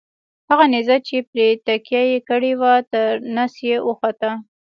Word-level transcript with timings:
هغه 0.49 0.65
نیزه 0.73 0.97
چې 1.07 1.15
پرې 1.29 1.47
تکیه 1.65 2.01
یې 2.11 2.19
کړې 2.29 2.51
وه 2.59 2.73
تر 2.91 3.09
نس 3.35 3.53
یې 3.67 3.75
وخوته. 3.87 4.31